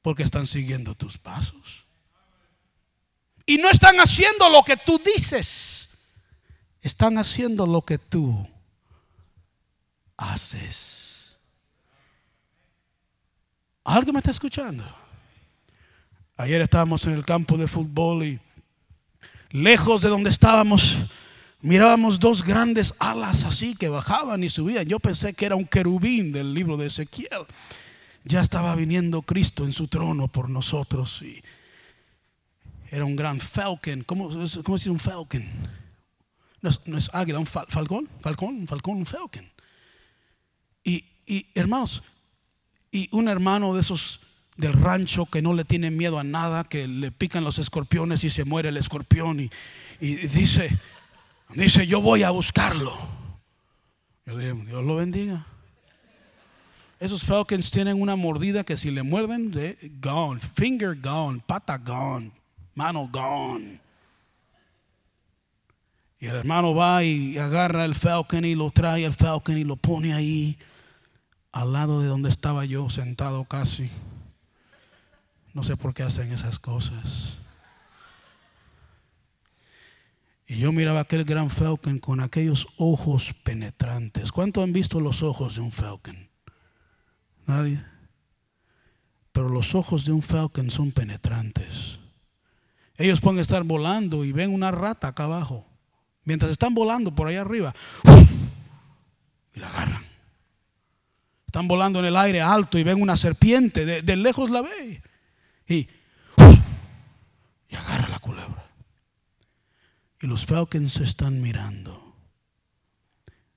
[0.00, 1.86] Porque están siguiendo tus pasos.
[3.44, 5.90] Y no están haciendo lo que tú dices.
[6.80, 8.48] Están haciendo lo que tú
[10.16, 11.36] haces.
[13.84, 14.84] ¿Alguien me está escuchando?
[16.38, 18.40] Ayer estábamos en el campo de fútbol y
[19.50, 20.96] lejos de donde estábamos
[21.60, 24.86] mirábamos dos grandes alas así que bajaban y subían.
[24.86, 27.46] Yo pensé que era un querubín del libro de Ezequiel.
[28.24, 31.42] Ya estaba viniendo Cristo en su trono por nosotros y
[32.90, 34.02] era un gran falcon.
[34.04, 34.28] ¿Cómo,
[34.62, 35.44] cómo es un falcon?
[36.60, 39.50] No es, águila, un falcón, falcón, un falcón, un falcon.
[40.82, 42.02] Y, y hermanos,
[42.90, 44.20] y un hermano de esos
[44.56, 48.30] del rancho que no le tiene miedo a nada, que le pican los escorpiones y
[48.30, 49.50] se muere el escorpión y,
[50.00, 50.76] y dice,
[51.54, 52.92] Dice, yo voy a buscarlo.
[54.26, 55.46] Yo Dios lo bendiga.
[57.00, 59.52] Esos falcons tienen una mordida que si le muerden,
[60.00, 62.32] gone, finger gone, pata gone,
[62.74, 63.80] mano gone.
[66.20, 69.76] Y el hermano va y agarra el falcon y lo trae el falcon y lo
[69.76, 70.58] pone ahí
[71.52, 73.90] al lado de donde estaba yo sentado casi.
[75.54, 77.38] No sé por qué hacen esas cosas.
[80.50, 84.32] Y yo miraba aquel gran falcon con aquellos ojos penetrantes.
[84.32, 86.30] ¿Cuántos han visto los ojos de un falcon?
[87.46, 87.84] Nadie.
[89.30, 91.98] Pero los ojos de un falcon son penetrantes.
[92.96, 95.66] Ellos pueden estar volando y ven una rata acá abajo.
[96.24, 97.74] Mientras están volando por allá arriba.
[99.54, 100.02] Y la agarran.
[101.46, 103.84] Están volando en el aire alto y ven una serpiente.
[103.84, 105.02] De, lejos la ve.
[105.66, 105.88] Y,
[107.68, 108.17] y agarra la.
[110.20, 112.16] Y los Falcons están mirando.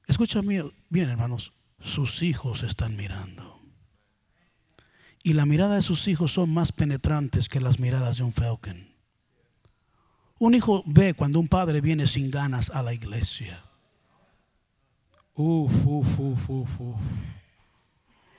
[0.08, 1.54] Escúchame bien, hermanos.
[1.80, 3.62] Sus hijos están mirando.
[5.24, 8.92] Y la mirada de sus hijos son más penetrantes que las miradas de un Falcon.
[10.38, 13.64] Un hijo ve cuando un padre viene sin ganas a la iglesia.
[15.34, 17.02] Uf, uf, uf, uf, uf.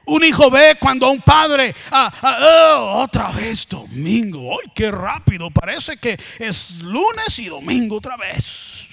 [0.07, 5.51] Un hijo ve cuando un padre, ah, ah, oh, otra vez domingo, ¡ay, qué rápido!
[5.51, 8.87] Parece que es lunes y domingo otra vez.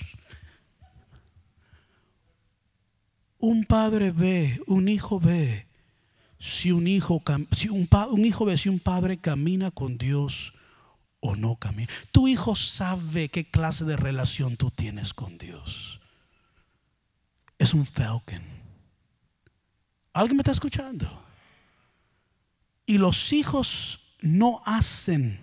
[3.40, 5.66] Un padre ve, un hijo ve,
[6.38, 10.54] si un hijo, si un, un hijo ve si un padre camina con Dios
[11.22, 11.92] o no camina.
[12.12, 16.00] Tu hijo sabe qué clase de relación tú tienes con Dios.
[17.58, 18.59] Es un falcon
[20.20, 21.24] ¿Alguien me está escuchando?
[22.86, 25.40] Y los hijos no hacen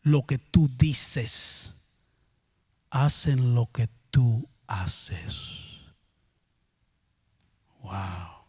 [0.00, 1.74] lo que tú dices,
[2.88, 5.82] hacen lo que tú haces.
[7.82, 8.46] Wow.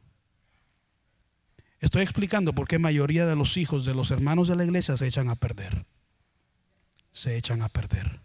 [1.81, 5.07] Estoy explicando por qué mayoría de los hijos de los hermanos de la iglesia se
[5.07, 5.85] echan a perder.
[7.11, 8.21] Se echan a perder.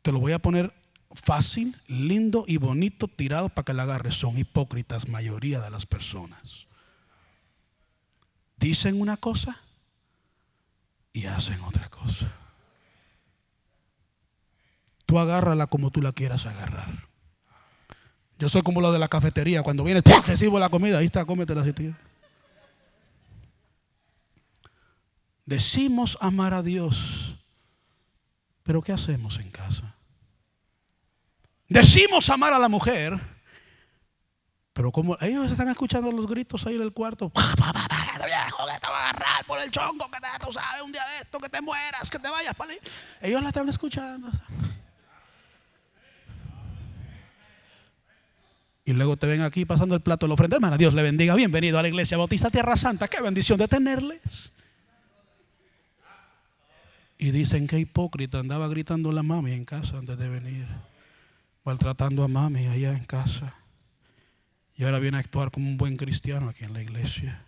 [0.00, 0.72] Te lo voy a poner
[1.14, 4.14] fácil, lindo y bonito tirado para que la agarres.
[4.14, 6.66] Son hipócritas mayoría de las personas.
[8.56, 9.60] Dicen una cosa
[11.12, 12.32] y hacen otra cosa.
[15.06, 17.08] Tú agárrala como tú la quieras agarrar.
[18.38, 19.62] Yo soy como lo de la cafetería.
[19.62, 20.98] Cuando viene, te sirvo la comida.
[20.98, 21.94] Ahí está, cómetela si te
[25.46, 27.38] Decimos amar a Dios.
[28.62, 29.93] Pero ¿qué hacemos en casa?
[31.68, 33.18] Decimos amar a la mujer,
[34.72, 37.40] pero como ellos están escuchando los gritos ahí en el cuarto, que
[38.80, 41.38] te va a agarrar por el chongo, que te, tú sabes, un día de esto,
[41.38, 42.72] que te mueras, que te vayas para
[43.20, 44.30] Ellos la están escuchando.
[48.86, 50.56] Y luego te ven aquí pasando el plato de la ofrenda.
[50.56, 51.34] Hermana, Dios le bendiga.
[51.34, 53.08] Bienvenido a la iglesia Bautista Tierra Santa.
[53.08, 54.52] Qué bendición de tenerles.
[57.16, 60.66] Y dicen que hipócrita andaba gritando la mami en casa antes de venir
[61.64, 63.54] maltratando a mami allá en casa.
[64.76, 67.42] Y ahora viene a actuar como un buen cristiano aquí en la iglesia.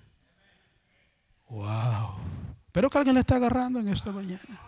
[1.48, 2.16] Wow.
[2.72, 4.60] Pero que alguien le está agarrando en esta mañana.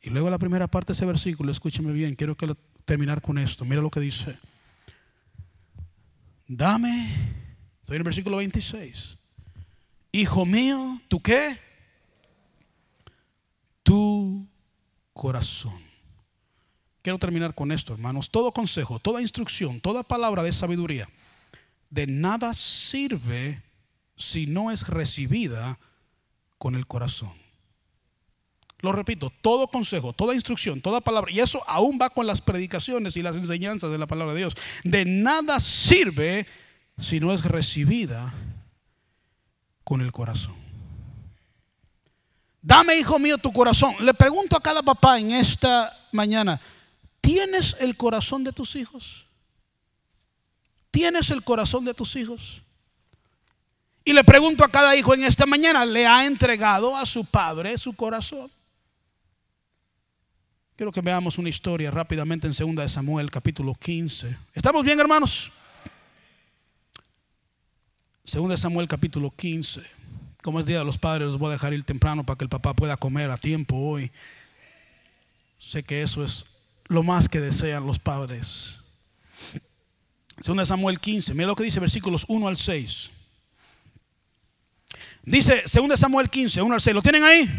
[0.00, 2.54] Y luego la primera parte de ese versículo, escúcheme bien, quiero que
[2.84, 3.64] terminar con esto.
[3.64, 4.38] Mira lo que dice.
[6.46, 7.08] Dame,
[7.80, 9.18] estoy en el versículo 26.
[10.12, 11.58] Hijo mío, ¿tú qué?
[13.82, 14.46] Tu
[15.12, 15.87] corazón.
[17.08, 18.28] Quiero terminar con esto, hermanos.
[18.28, 21.08] Todo consejo, toda instrucción, toda palabra de sabiduría,
[21.88, 23.62] de nada sirve
[24.18, 25.78] si no es recibida
[26.58, 27.32] con el corazón.
[28.80, 33.16] Lo repito, todo consejo, toda instrucción, toda palabra, y eso aún va con las predicaciones
[33.16, 36.46] y las enseñanzas de la palabra de Dios, de nada sirve
[36.98, 38.34] si no es recibida
[39.82, 40.56] con el corazón.
[42.60, 43.94] Dame, hijo mío, tu corazón.
[44.00, 46.60] Le pregunto a cada papá en esta mañana,
[47.20, 49.26] ¿Tienes el corazón de tus hijos?
[50.90, 52.62] ¿Tienes el corazón de tus hijos?
[54.04, 57.76] Y le pregunto a cada hijo en esta mañana, ¿le ha entregado a su padre
[57.76, 58.50] su corazón?
[60.76, 64.36] Quiero que veamos una historia rápidamente en 2 de Samuel capítulo 15.
[64.54, 65.50] ¿Estamos bien, hermanos?
[68.24, 69.82] 2 de Samuel capítulo 15.
[70.42, 72.48] Como es día de los padres, los voy a dejar ir temprano para que el
[72.48, 74.10] papá pueda comer a tiempo hoy.
[75.58, 76.46] Sé que eso es
[76.88, 78.78] lo más que desean los padres.
[80.40, 83.10] Segunda Samuel 15, mira lo que dice versículos 1 al 6.
[85.24, 87.50] Dice, segunda Samuel 15, 1 al 6, ¿lo tienen ahí?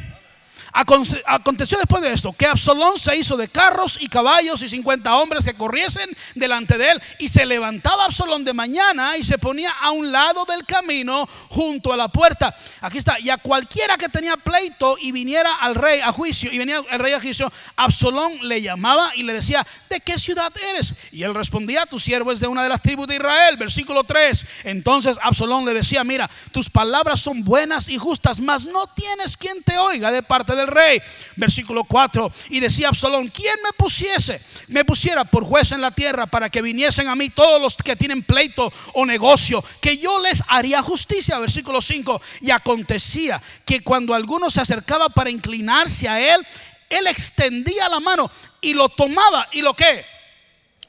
[0.74, 5.46] Aconteció después de esto que Absalón se hizo de carros y caballos y 50 hombres
[5.46, 7.02] que corriesen delante de él.
[7.20, 11.94] Y se levantaba Absalón de mañana y se ponía a un lado del camino junto
[11.94, 12.56] a la puerta.
[12.82, 13.20] Aquí está.
[13.20, 17.00] Y a cualquiera que tenía pleito y viniera al rey a juicio, y venía el
[17.00, 20.94] rey a juicio, Absalón le llamaba y le decía, ¿de qué ciudad eres?
[21.12, 23.58] Y él respondía, tu siervo es de una de las tribus de Israel.
[23.58, 24.46] Versículo 3.
[24.66, 29.64] Entonces Absalón le decía, mira, tus palabras son buenas y justas, mas no tienes quien
[29.64, 31.02] te oiga de parte de rey.
[31.36, 32.32] Versículo 4.
[32.50, 34.42] Y decía Absalón, ¿quién me pusiese?
[34.68, 37.96] Me pusiera por juez en la tierra para que viniesen a mí todos los que
[37.96, 41.40] tienen pleito o negocio, que yo les haría justicia.
[41.40, 42.22] Versículo 5.
[42.42, 46.46] Y acontecía que cuando alguno se acercaba para inclinarse a él,
[46.90, 48.30] él extendía la mano
[48.62, 50.06] y lo tomaba y lo que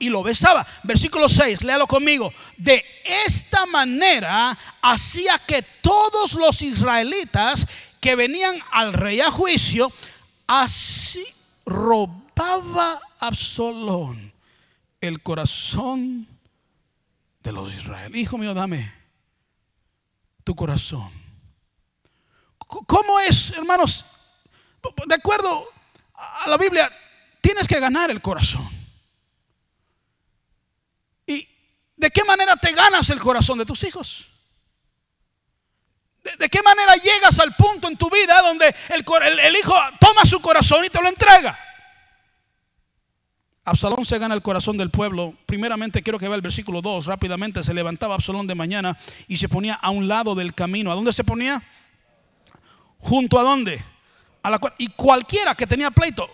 [0.00, 0.66] y lo besaba.
[0.82, 2.32] Versículo 6, léalo conmigo.
[2.56, 7.66] De esta manera hacía que todos los israelitas
[8.00, 9.92] que venían al rey a juicio,
[10.46, 11.24] así
[11.66, 14.32] robaba Absalón
[15.00, 16.26] el corazón
[17.42, 18.22] de los israelíes.
[18.22, 18.92] Hijo mío, dame
[20.44, 21.10] tu corazón.
[22.86, 24.06] ¿Cómo es, hermanos?
[25.06, 25.68] De acuerdo
[26.14, 26.90] a la Biblia,
[27.40, 28.68] tienes que ganar el corazón.
[31.26, 31.46] ¿Y
[31.96, 34.29] de qué manera te ganas el corazón de tus hijos?
[36.22, 40.84] ¿De, qué manera llegas al punto en tu vida donde el, hijo toma su corazón
[40.84, 41.58] y te lo entrega?
[43.64, 45.34] Absalón se gana el corazón del pueblo.
[45.46, 47.06] Primeramente quiero que vea el versículo 2.
[47.06, 48.98] Rápidamente se levantaba Absalón de mañana
[49.28, 50.90] y se ponía a un lado del camino.
[50.90, 51.62] ¿A dónde se ponía?
[52.98, 53.82] ¿Junto a dónde?
[54.42, 56.28] A la, y cualquiera que tenía pleito,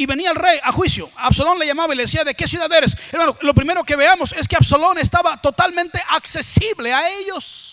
[0.00, 1.10] y venía el rey a juicio.
[1.16, 2.96] Absalón le llamaba y le decía, ¿de qué ciudad eres?
[3.12, 7.69] Hermano, lo primero que veamos es que Absalón estaba totalmente accesible a ellos.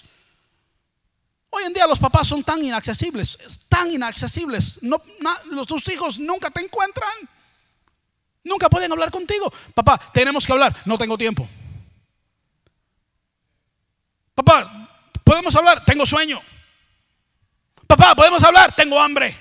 [1.49, 3.37] Hoy en día los papás son tan inaccesibles,
[3.69, 4.79] tan inaccesibles.
[4.81, 7.11] Los, tus hijos nunca te encuentran.
[8.43, 9.51] Nunca pueden hablar contigo.
[9.73, 10.75] Papá, tenemos que hablar.
[10.85, 11.47] No tengo tiempo.
[14.35, 14.89] Papá,
[15.23, 15.83] podemos hablar.
[15.85, 16.41] Tengo sueño.
[17.87, 18.75] Papá, podemos hablar.
[18.75, 19.37] Tengo hambre.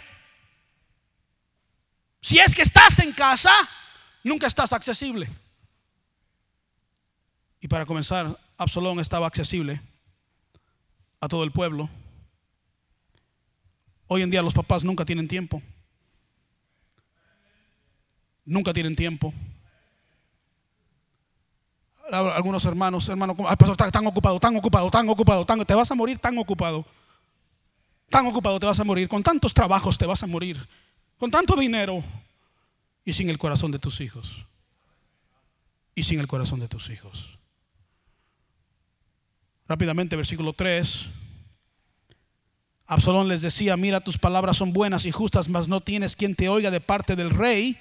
[2.20, 3.52] Si es que estás en casa,
[4.24, 5.28] nunca estás accesible.
[7.60, 9.80] Y para comenzar, Absalón estaba accesible
[11.20, 11.88] a todo el pueblo.
[14.08, 15.62] Hoy en día los papás nunca tienen tiempo.
[18.44, 19.34] Nunca tienen tiempo.
[22.12, 25.94] Algunos hermanos, hermanos, pastor, tan, tan ocupado, tan ocupado, tan ocupado, tan, te vas a
[25.96, 26.84] morir tan ocupado.
[28.08, 30.56] Tan ocupado te vas a morir, con tantos trabajos te vas a morir
[31.18, 32.02] con tanto dinero
[33.04, 34.46] y sin el corazón de tus hijos.
[35.94, 37.38] Y sin el corazón de tus hijos.
[39.68, 41.06] Rápidamente, versículo 3.
[42.86, 46.48] Absalón les decía, mira, tus palabras son buenas y justas, mas no tienes quien te
[46.48, 47.78] oiga de parte del rey.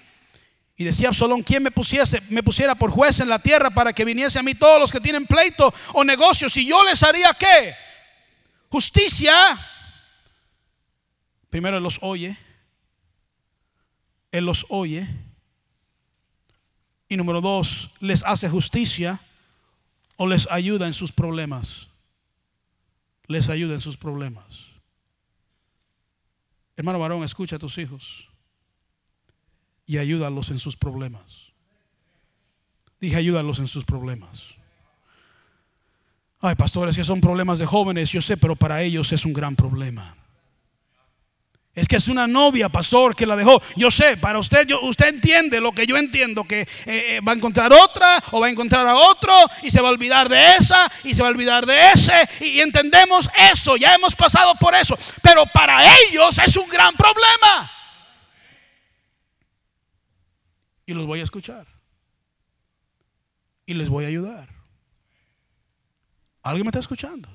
[0.77, 4.03] Y decía Absalón, ¿quién me pusiese, me pusiera por juez en la tierra para que
[4.03, 7.73] viniese a mí todos los que tienen pleito o negocios y yo les haría qué?
[8.69, 9.33] Justicia.
[11.49, 12.37] Primero los oye
[14.35, 15.07] él los oye.
[17.07, 19.19] Y número dos, les hace justicia
[20.17, 21.87] o les ayuda en sus problemas.
[23.27, 24.75] Les ayuda en sus problemas.
[26.75, 28.29] Hermano varón, escucha a tus hijos
[29.85, 31.51] y ayúdalos en sus problemas.
[32.99, 34.55] Dije, ayúdalos en sus problemas.
[36.39, 39.55] Ay, pastores, que son problemas de jóvenes, yo sé, pero para ellos es un gran
[39.55, 40.15] problema.
[41.75, 43.61] Es que es una novia, pastor, que la dejó.
[43.75, 47.35] Yo sé, para usted, usted entiende lo que yo entiendo, que eh, eh, va a
[47.35, 50.89] encontrar otra o va a encontrar a otro y se va a olvidar de esa
[51.03, 52.29] y se va a olvidar de ese.
[52.39, 54.97] Y, entendemos eso, ya hemos pasado por eso.
[55.21, 57.69] Pero para ellos es un gran problema.
[60.85, 61.67] Y los voy a escuchar.
[63.65, 64.47] Y les voy a ayudar.
[66.41, 67.34] ¿Alguien me está escuchando?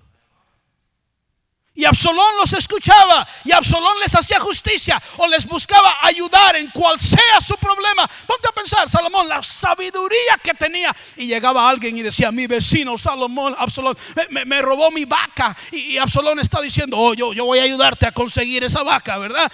[1.81, 6.99] Y Absalón los escuchaba y Absalón les hacía justicia o les buscaba ayudar en cual
[6.99, 8.07] sea su problema.
[8.27, 10.95] Ponte a pensar, Salomón, la sabiduría que tenía.
[11.17, 13.97] Y llegaba alguien y decía, mi vecino Salomón, Absalón,
[14.29, 15.57] me, robó mi vaca.
[15.73, 19.51] Y, Absalón está diciendo, oh, yo, yo voy a ayudarte a conseguir esa vaca, ¿verdad?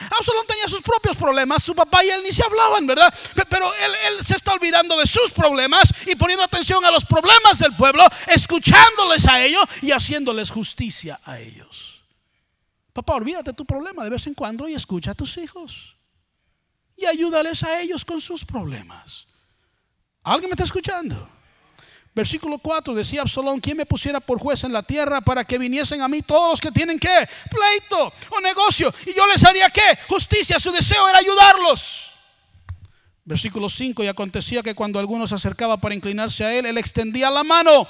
[0.00, 3.12] Absalón tenía sus propios problemas, su papá y él ni se hablaban, ¿verdad?
[3.48, 7.74] Pero él, se está olvidando de sus problemas y poniendo atención a los problemas del
[7.76, 12.02] pueblo, escuchándoles a ellos y haciéndoles justicia a ellos.
[12.92, 15.96] Papá, olvídate tu problema de vez en cuando y escucha a tus hijos.
[16.96, 19.26] Y ayúdales a ellos con sus problemas.
[20.22, 21.28] ¿Alguien me está escuchando?
[22.14, 26.02] Versículo 4 decía Absalón, ¿quién me pusiera por juez en la tierra para que viniesen
[26.02, 27.08] a mí todos los que tienen que
[27.50, 28.92] pleito o negocio?
[29.06, 29.98] Y yo les haría qué?
[30.08, 32.10] Justicia, su deseo era ayudarlos.
[33.24, 37.30] Versículo 5, y acontecía que cuando alguno se acercaba para inclinarse a él, él extendía
[37.30, 37.86] la mano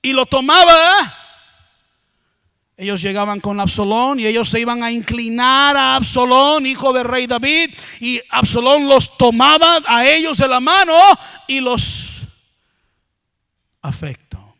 [0.00, 1.18] y lo tomaba
[2.82, 7.26] ellos llegaban con Absalón y ellos se iban a inclinar a Absalón, hijo del rey
[7.26, 7.70] David,
[8.00, 10.94] y Absalón los tomaba a ellos de la mano
[11.46, 12.11] y los
[13.82, 14.56] afecto.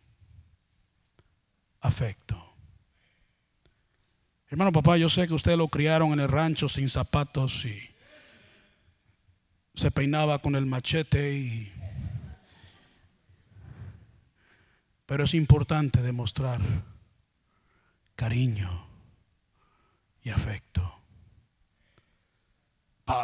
[1.81, 2.55] Afecto.
[4.49, 7.81] Hermano papá, yo sé que ustedes lo criaron en el rancho sin zapatos y
[9.75, 11.73] se peinaba con el machete y
[15.07, 16.61] pero es importante demostrar
[18.15, 18.87] cariño
[20.23, 21.01] y afecto.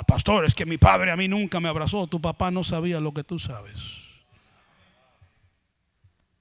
[0.07, 3.15] Pastor, es que mi padre a mí nunca me abrazó, tu papá no sabía lo
[3.15, 4.08] que tú sabes.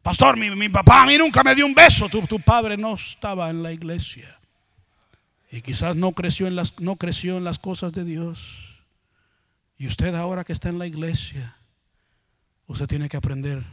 [0.07, 3.49] Pastor, mi, papá a mí nunca me dio un beso, tu, tu, padre no estaba
[3.49, 4.39] en la iglesia.
[5.51, 8.39] Y quizás no creció, en las, no creció en las cosas de Dios.
[9.77, 11.57] Y usted ahora que está en la iglesia,
[12.67, 13.65] usted tiene que aprender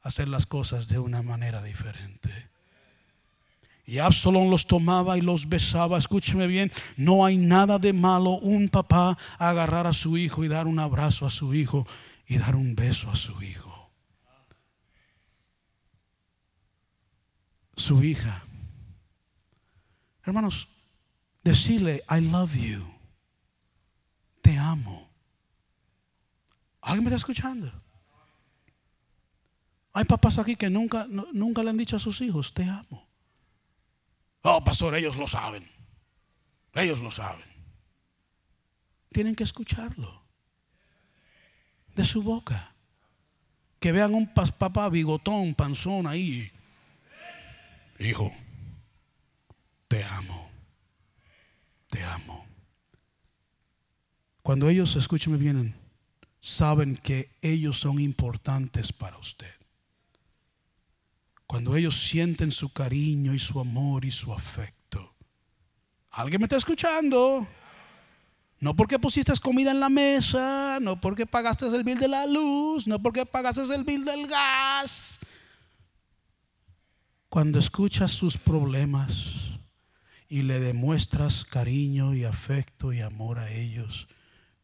[0.00, 2.30] a hacer las cosas de una manera diferente.
[3.84, 5.98] Y Absalón los tomaba y los besaba.
[5.98, 10.66] Escúcheme bien, no hay nada de malo un papá agarrar a su hijo y dar
[10.66, 11.86] un abrazo a su hijo
[12.26, 13.71] y dar un beso a su hijo.
[17.82, 18.44] Su hija.
[20.22, 20.68] Hermanos,
[21.42, 22.80] decirle, I love you.
[24.40, 25.10] Te amo.
[26.80, 27.72] ¿Alguien me está escuchando?
[29.94, 33.08] Hay papás aquí que nunca, nunca le han dicho a sus hijos, te amo.
[34.42, 35.68] Oh, pastor, ellos lo saben.
[36.74, 37.48] Ellos lo saben.
[39.08, 40.22] Tienen que escucharlo.
[41.96, 42.76] De su boca.
[43.80, 46.52] Que vean un papá bigotón, panzón ahí.
[48.04, 48.32] Hijo,
[49.88, 50.50] te amo.
[51.88, 52.44] Te amo.
[54.42, 55.76] Cuando ellos, escúcheme bien,
[56.40, 59.54] saben que ellos son importantes para usted.
[61.46, 65.14] Cuando ellos sienten su cariño y su amor y su afecto.
[66.10, 67.46] ¿Alguien me está escuchando?
[68.58, 72.86] No porque pusiste comida en la mesa, no porque pagaste el bill de la luz,
[72.86, 75.20] no porque pagaste el bill del gas.
[77.32, 79.30] Cuando escuchas sus problemas
[80.28, 84.06] y le demuestras cariño y afecto y amor a ellos,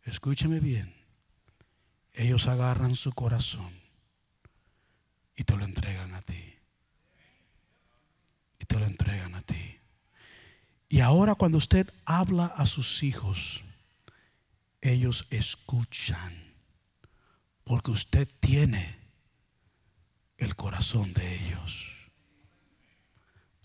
[0.05, 0.95] escúchame bien,
[2.13, 3.73] ellos agarran su corazón
[5.35, 6.59] y te lo entregan a ti
[8.69, 9.79] te lo entregan a ti.
[10.89, 13.65] Y ahora cuando usted habla a sus hijos,
[14.81, 16.55] ellos escuchan,
[17.65, 18.97] porque usted tiene
[20.37, 21.98] el corazón de ellos.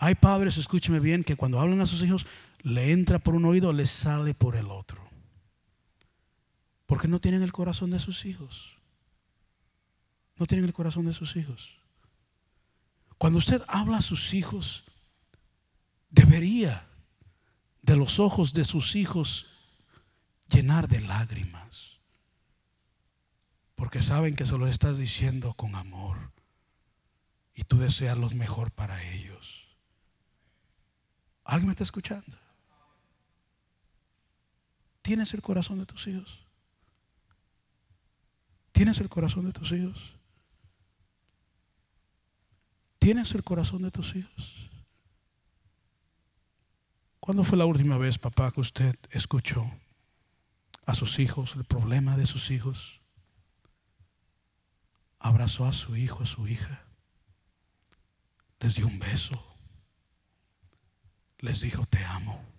[0.04, 2.26] Hay padres, escúcheme bien, que cuando hablan a sus hijos,
[2.62, 5.01] le entra por un oído, le sale por el otro.
[6.86, 8.76] Porque no tienen el corazón de sus hijos.
[10.36, 11.78] No tienen el corazón de sus hijos.
[13.18, 14.84] Cuando usted habla a sus hijos,
[16.10, 16.86] debería
[17.82, 19.45] de los ojos de sus hijos
[20.49, 21.99] llenar de lágrimas.
[23.76, 26.34] Porque saben que se lo estás diciendo con amor.
[27.56, 29.62] Y tú deseas lo mejor para ellos.
[31.44, 32.38] ¿Alguien me está escuchando?
[35.02, 36.39] ¿Tienes el corazón de tus hijos?
[38.72, 40.16] ¿Tienes el corazón de tus hijos?
[43.00, 44.70] ¿Tienes el corazón de tus hijos?
[47.20, 49.70] ¿Cuándo fue la última vez, papá, que usted escuchó
[50.86, 53.02] a sus hijos, el problema de sus hijos?
[55.20, 56.86] Abrazó a su hijo, a su hija.
[58.60, 59.53] Les dio un beso.
[61.44, 62.53] Les dijo, te amo.